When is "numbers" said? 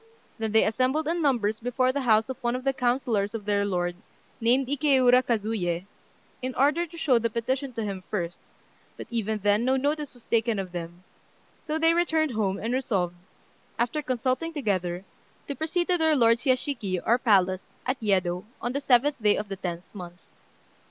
1.21-1.59